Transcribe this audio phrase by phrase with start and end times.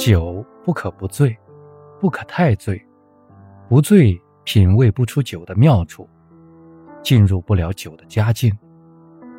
[0.00, 1.36] 酒不可不醉，
[2.00, 2.82] 不可太醉。
[3.68, 6.08] 不醉，品味不出酒的妙处，
[7.02, 8.50] 进入不了酒的佳境，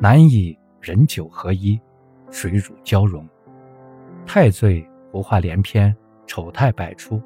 [0.00, 1.80] 难以人酒合一，
[2.30, 3.28] 水乳交融。
[4.24, 5.92] 太醉，胡话连篇，
[6.28, 7.20] 丑态百出，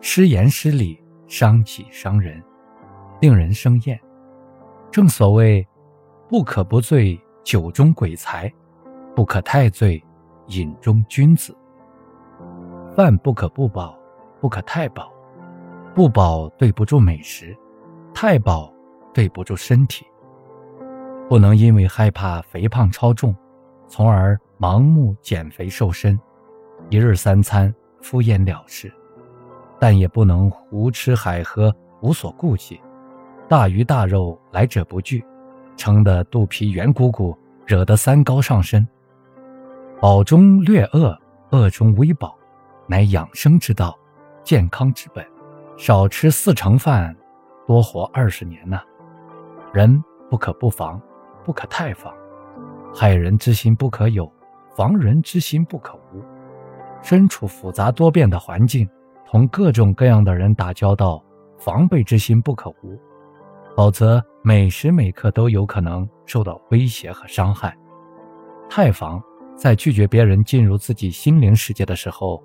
[0.00, 2.42] 失言失礼，伤己伤人，
[3.20, 3.96] 令人生厌。
[4.90, 5.64] 正所谓，
[6.28, 8.52] 不可不醉酒中鬼才，
[9.14, 10.02] 不可太醉
[10.48, 11.56] 饮中君子。
[12.96, 13.98] 饭不可不饱，
[14.40, 15.12] 不可太饱。
[15.94, 17.56] 不饱对不住美食，
[18.14, 18.72] 太饱
[19.12, 20.06] 对不住身体。
[21.28, 23.34] 不能因为害怕肥胖超重，
[23.88, 26.18] 从而盲目减肥瘦身，
[26.88, 28.88] 一日三餐敷衍了事；
[29.80, 32.80] 但也不能胡吃海喝，无所顾忌，
[33.48, 35.24] 大鱼大肉来者不拒，
[35.76, 37.36] 撑得肚皮圆鼓鼓，
[37.66, 38.86] 惹得三高上身。
[40.00, 41.18] 饱中略饿，
[41.50, 42.36] 饿中微饱，
[42.86, 43.98] 乃养生之道，
[44.42, 45.24] 健康之本。
[45.76, 47.14] 少吃四成饭，
[47.66, 48.80] 多活二十年呐。
[49.72, 51.00] 人不可不防，
[51.44, 52.14] 不可太防。
[52.94, 54.30] 害人之心不可有，
[54.76, 56.22] 防人之心不可无。
[57.02, 58.88] 身处复杂多变的环境，
[59.26, 61.22] 同各种各样的人打交道，
[61.58, 62.96] 防备之心不可无，
[63.76, 67.76] 否则每时每刻都有可能受到威胁和伤害。
[68.70, 69.20] 太防，
[69.56, 72.40] 在拒绝别人进入自己心灵世界的时候，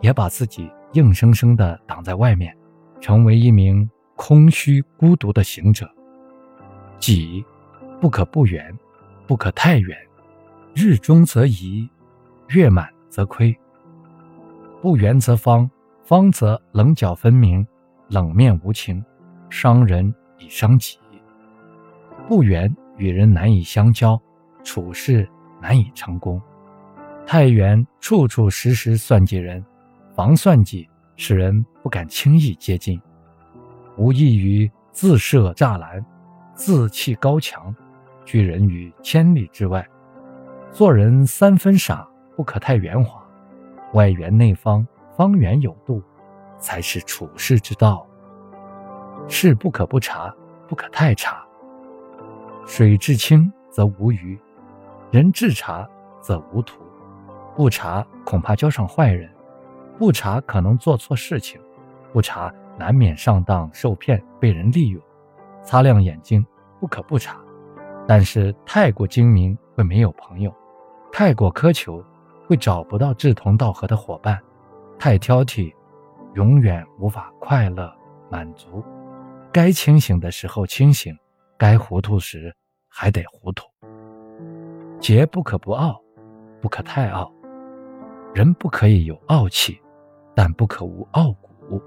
[0.00, 2.54] 也把自己硬生生地挡在外面。
[3.00, 5.86] 成为一名空虚孤独的行者。
[6.98, 7.44] 己
[8.00, 8.74] 不可不远，
[9.26, 9.94] 不可太远。
[10.74, 11.86] 日中则移，
[12.48, 13.54] 月满则亏。
[14.80, 15.70] 不圆则方，
[16.02, 17.66] 方则棱角分明，
[18.08, 19.04] 冷面无情，
[19.50, 20.98] 伤人以伤己。
[22.26, 24.18] 不圆与人难以相交，
[24.62, 25.28] 处事
[25.60, 26.40] 难以成功。
[27.26, 29.62] 太圆处处时时算计人，
[30.14, 30.88] 防算计。
[31.16, 33.00] 使人不敢轻易接近，
[33.96, 36.04] 无异于自设栅栏，
[36.56, 37.72] 自弃高墙，
[38.24, 39.88] 拒人于千里之外。
[40.72, 43.24] 做人三分傻，不可太圆滑，
[43.92, 44.84] 外圆内方，
[45.16, 46.02] 方圆有度，
[46.58, 48.04] 才是处世之道。
[49.28, 50.34] 事不可不察，
[50.66, 51.46] 不可太察。
[52.66, 54.36] 水至清则无鱼，
[55.12, 55.88] 人至察
[56.20, 56.82] 则无徒。
[57.54, 59.32] 不察恐怕交上坏人。
[59.98, 61.60] 不查可能做错事情，
[62.12, 65.00] 不查难免上当受骗被人利用。
[65.62, 66.44] 擦亮眼睛，
[66.80, 67.38] 不可不查。
[68.06, 70.54] 但是太过精明会没有朋友，
[71.10, 72.04] 太过苛求
[72.46, 74.38] 会找不到志同道合的伙伴，
[74.98, 75.72] 太挑剔
[76.34, 77.90] 永远无法快乐
[78.30, 78.84] 满足。
[79.52, 81.16] 该清醒的时候清醒，
[81.56, 82.54] 该糊涂时
[82.88, 83.64] 还得糊涂。
[85.00, 85.98] 节不可不傲，
[86.60, 87.32] 不可太傲。
[88.34, 89.80] 人不可以有傲气。
[90.34, 91.82] 但不可无傲骨。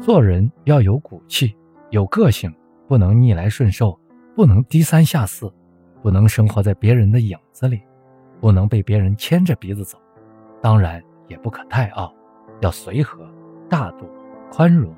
[0.00, 1.56] 做人要有骨气，
[1.90, 2.54] 有个性，
[2.86, 3.98] 不能逆来顺受，
[4.36, 5.52] 不能低三下四，
[6.02, 7.82] 不能生活在别人的影子里，
[8.40, 9.98] 不能被别人牵着鼻子走。
[10.62, 12.14] 当然，也不可太傲，
[12.60, 13.28] 要随和、
[13.68, 14.06] 大度、
[14.52, 14.94] 宽容，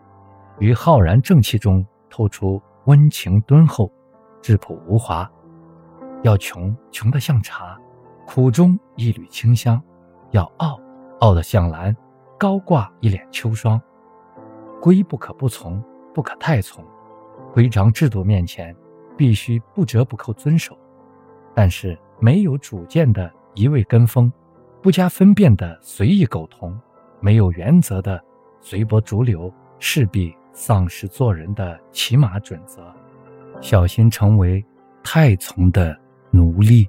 [0.58, 3.90] 于浩然正气中透出温情敦厚、
[4.42, 5.30] 质朴无华。
[6.22, 7.78] 要穷，穷得像茶，
[8.26, 9.80] 苦中一缕清香；
[10.32, 10.78] 要傲，
[11.20, 11.96] 傲得像兰。
[12.40, 13.78] 高挂一脸秋霜，
[14.80, 15.78] 规不可不从，
[16.14, 16.82] 不可太从。
[17.52, 18.74] 规章制度面前，
[19.14, 20.74] 必须不折不扣遵守。
[21.54, 24.32] 但是没有主见的一味跟风，
[24.80, 26.74] 不加分辨的随意苟同，
[27.20, 28.18] 没有原则的
[28.62, 32.82] 随波逐流，势必丧失做人的起码准则，
[33.60, 34.64] 小心成为
[35.02, 35.94] 太从的
[36.30, 36.88] 奴隶。